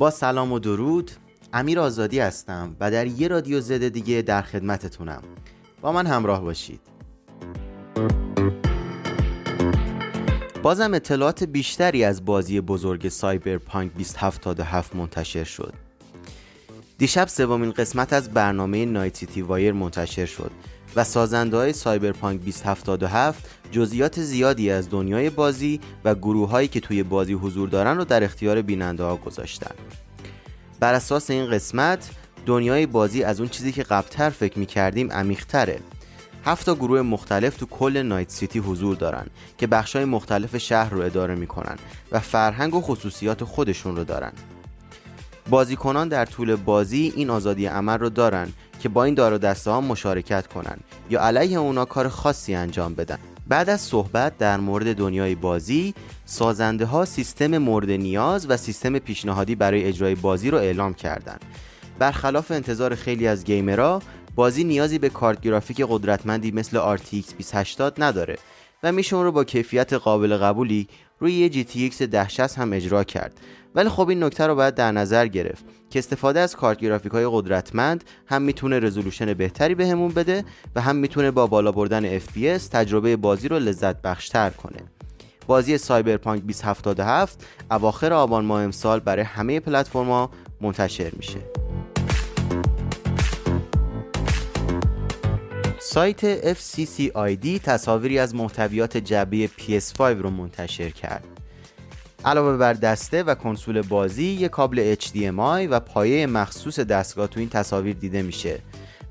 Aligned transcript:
با 0.00 0.10
سلام 0.10 0.52
و 0.52 0.58
درود 0.58 1.10
امیر 1.52 1.80
آزادی 1.80 2.18
هستم 2.18 2.76
و 2.80 2.90
در 2.90 3.06
یه 3.06 3.28
رادیو 3.28 3.60
زد 3.60 3.88
دیگه 3.88 4.22
در 4.22 4.42
خدمتتونم. 4.42 5.22
با 5.80 5.92
من 5.92 6.06
همراه 6.06 6.42
باشید. 6.42 6.80
بازم 10.62 10.94
اطلاعات 10.94 11.44
بیشتری 11.44 12.04
از 12.04 12.24
بازی 12.24 12.60
بزرگ 12.60 13.08
Cyberpunk 13.08 13.92
2077 13.92 14.96
منتشر 14.96 15.44
شد. 15.44 15.74
دیشب 16.98 17.28
سومین 17.28 17.70
قسمت 17.70 18.12
از 18.12 18.30
برنامه 18.30 18.84
Night 18.84 19.16
City 19.16 19.42
Wire 19.42 19.72
منتشر 19.72 20.26
شد. 20.26 20.50
و 20.96 21.04
سازنده 21.04 21.56
های 21.56 21.72
Cyberpunk 21.72 22.40
2077 22.40 23.50
جزئیات 23.72 24.20
زیادی 24.20 24.70
از 24.70 24.90
دنیای 24.90 25.30
بازی 25.30 25.80
و 26.04 26.14
گروه 26.14 26.48
هایی 26.48 26.68
که 26.68 26.80
توی 26.80 27.02
بازی 27.02 27.32
حضور 27.32 27.68
دارن 27.68 27.96
رو 27.96 28.04
در 28.04 28.24
اختیار 28.24 28.62
بیننده 28.62 29.04
ها 29.04 29.16
گذاشتن. 29.16 29.74
بر 30.80 30.94
اساس 30.94 31.30
این 31.30 31.50
قسمت 31.50 32.10
دنیای 32.46 32.86
بازی 32.86 33.22
از 33.22 33.40
اون 33.40 33.48
چیزی 33.48 33.72
که 33.72 33.82
قبلتر 33.82 34.30
فکر 34.30 34.58
می 34.58 34.66
کردیم 34.66 35.12
عمیق‌تره. 35.12 35.80
هفت 36.44 36.74
گروه 36.74 37.02
مختلف 37.02 37.56
تو 37.56 37.66
کل 37.66 38.02
نایت 38.02 38.30
سیتی 38.30 38.58
حضور 38.58 38.96
دارن 38.96 39.26
که 39.58 39.66
بخشای 39.66 40.04
مختلف 40.04 40.56
شهر 40.56 40.90
رو 40.90 41.02
اداره 41.02 41.34
می‌کنن 41.34 41.76
و 42.12 42.20
فرهنگ 42.20 42.74
و 42.74 42.80
خصوصیات 42.80 43.44
خودشون 43.44 43.96
رو 43.96 44.04
دارن. 44.04 44.32
بازیکنان 45.50 46.08
در 46.08 46.24
طول 46.24 46.56
بازی 46.56 47.12
این 47.16 47.30
آزادی 47.30 47.66
عمل 47.66 47.98
رو 47.98 48.08
دارن 48.08 48.52
که 48.80 48.88
با 48.88 49.04
این 49.04 49.14
دار 49.14 49.32
و 49.32 49.38
دسته 49.38 49.70
ها 49.70 49.80
مشارکت 49.80 50.46
کنن 50.46 50.76
یا 51.10 51.20
علیه 51.20 51.58
اونا 51.58 51.84
کار 51.84 52.08
خاصی 52.08 52.54
انجام 52.54 52.94
بدن 52.94 53.18
بعد 53.48 53.70
از 53.70 53.80
صحبت 53.80 54.38
در 54.38 54.60
مورد 54.60 54.96
دنیای 54.96 55.34
بازی 55.34 55.94
سازنده 56.24 56.84
ها 56.84 57.04
سیستم 57.04 57.58
مورد 57.58 57.90
نیاز 57.90 58.50
و 58.50 58.56
سیستم 58.56 58.98
پیشنهادی 58.98 59.54
برای 59.54 59.84
اجرای 59.84 60.14
بازی 60.14 60.50
رو 60.50 60.58
اعلام 60.58 60.94
کردند. 60.94 61.44
برخلاف 61.98 62.50
انتظار 62.50 62.94
خیلی 62.94 63.26
از 63.26 63.44
گیمرها 63.44 64.02
بازی 64.34 64.64
نیازی 64.64 64.98
به 64.98 65.08
کارت 65.08 65.40
گرافیک 65.40 65.86
قدرتمندی 65.88 66.50
مثل 66.50 66.96
RTX 66.96 67.32
2080 67.32 68.02
نداره 68.02 68.38
و 68.82 68.92
میشه 68.92 69.16
رو 69.16 69.32
با 69.32 69.44
کیفیت 69.44 69.92
قابل 69.92 70.36
قبولی 70.36 70.88
روی 71.20 71.32
یه 71.32 71.48
GTX 71.50 72.02
1060 72.02 72.58
هم 72.58 72.72
اجرا 72.72 73.04
کرد. 73.04 73.40
ولی 73.74 73.88
خب 73.88 74.08
این 74.08 74.24
نکته 74.24 74.46
رو 74.46 74.54
باید 74.54 74.74
در 74.74 74.92
نظر 74.92 75.26
گرفت 75.26 75.64
که 75.90 75.98
استفاده 75.98 76.40
از 76.40 76.56
کارت 76.56 76.78
گرافیک 76.78 77.12
های 77.12 77.28
قدرتمند 77.32 78.04
هم 78.26 78.42
می‌تونه 78.42 78.78
رزولوشن 78.78 79.34
بهتری 79.34 79.74
بهمون 79.74 80.12
بده 80.12 80.44
و 80.74 80.80
هم 80.80 80.96
می‌تونه 80.96 81.30
با 81.30 81.46
بالا 81.46 81.72
بردن 81.72 82.18
FPS 82.18 82.68
تجربه 82.72 83.16
بازی 83.16 83.48
رو 83.48 83.58
لذت 83.58 84.02
بخشتر 84.02 84.50
کنه. 84.50 84.78
بازی 85.46 85.78
سایبرپانک 85.78 86.42
2077 86.42 87.46
اواخر 87.70 88.12
آبان 88.12 88.44
ماه 88.44 88.62
امسال 88.62 89.00
برای 89.00 89.24
همه 89.24 89.60
پلتفرما 89.60 90.30
منتشر 90.60 91.10
میشه. 91.16 91.59
سایت 95.92 96.54
FCCID 96.54 97.60
تصاویری 97.62 98.18
از 98.18 98.34
محتویات 98.34 98.96
جعبه 98.96 99.46
PS5 99.46 100.00
رو 100.00 100.30
منتشر 100.30 100.90
کرد. 100.90 101.24
علاوه 102.24 102.56
بر 102.56 102.72
دسته 102.72 103.22
و 103.22 103.34
کنسول 103.34 103.82
بازی 103.82 104.24
یک 104.24 104.50
کابل 104.50 104.94
HDMI 104.94 105.68
و 105.70 105.80
پایه 105.80 106.26
مخصوص 106.26 106.80
دستگاه 106.80 107.26
تو 107.26 107.40
این 107.40 107.48
تصاویر 107.48 107.96
دیده 107.96 108.22
میشه 108.22 108.58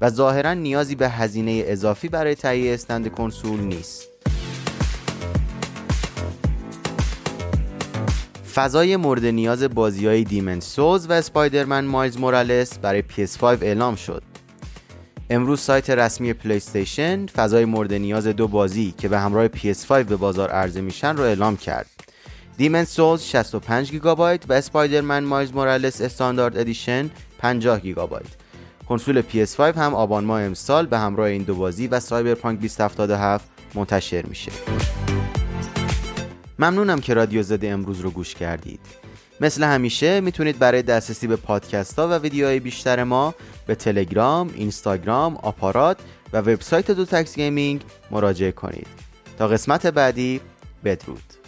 و 0.01 0.09
ظاهرا 0.09 0.53
نیازی 0.53 0.95
به 0.95 1.09
هزینه 1.09 1.63
اضافی 1.65 2.09
برای 2.09 2.35
تهیه 2.35 2.73
استند 2.73 3.11
کنسول 3.11 3.59
نیست. 3.59 4.07
فضای 8.53 8.95
مورد 8.95 9.25
نیاز 9.25 9.63
بازی 9.63 10.07
های 10.07 10.23
Demon's 10.23 10.59
Souls 10.59 11.09
و 11.09 11.13
Spider-Man 11.13 11.85
Miles 11.85 12.17
Morales 12.17 12.77
برای 12.77 13.03
PS5 13.15 13.43
اعلام 13.43 13.95
شد. 13.95 14.28
امروز 15.31 15.59
سایت 15.59 15.89
رسمی 15.89 16.33
PlayStation 16.33 17.25
فضای 17.25 17.65
مورد 17.65 17.93
نیاز 17.93 18.27
دو 18.27 18.47
بازی 18.47 18.93
که 18.97 19.07
به 19.07 19.19
همراه 19.19 19.47
PS5 19.47 19.91
به 19.91 20.15
بازار 20.15 20.51
عرضه 20.51 20.81
میشن 20.81 21.17
رو 21.17 21.23
اعلام 21.23 21.57
کرد. 21.57 21.89
Demon's 22.57 22.83
Souls 22.83 23.21
65 23.21 23.91
گیگابایت 23.91 24.49
و 24.49 24.53
Spider-Man 24.53 25.23
Miles 25.23 25.53
Morales 25.53 26.01
Standard 26.01 26.57
Edition 26.57 27.09
50 27.39 27.79
گیگابایت. 27.79 28.25
کنسول 28.89 29.21
PS5 29.21 29.59
هم 29.59 29.93
آبان 29.93 30.23
ماه 30.23 30.41
امسال 30.41 30.85
به 30.85 30.97
همراه 30.97 31.27
این 31.27 31.43
دو 31.43 31.55
بازی 31.55 31.87
و 31.87 31.99
Cyberpunk 31.99 32.59
2077 32.59 33.45
منتشر 33.75 34.25
میشه. 34.25 34.51
ممنونم 36.59 36.99
که 36.99 37.13
رادیو 37.13 37.43
زد 37.43 37.69
امروز 37.69 37.99
رو 37.99 38.11
گوش 38.11 38.35
کردید. 38.35 38.79
مثل 39.41 39.63
همیشه 39.63 40.21
می‌تونید 40.21 40.59
برای 40.59 40.81
دسترسی 40.81 41.27
به 41.27 41.35
پادکست 41.35 41.99
ها 41.99 42.07
و 42.07 42.13
ویدیوهای 42.13 42.59
بیشتر 42.59 43.03
ما 43.03 43.35
به 43.67 43.75
تلگرام، 43.75 44.51
اینستاگرام، 44.55 45.35
آپارات 45.35 45.97
و 46.33 46.37
وبسایت 46.37 46.91
دو 46.91 47.05
تکس 47.05 47.35
Gaming 47.35 47.81
مراجعه 48.11 48.51
کنید. 48.51 48.87
تا 49.37 49.47
قسمت 49.47 49.87
بعدی 49.87 50.41
بدرود. 50.83 51.38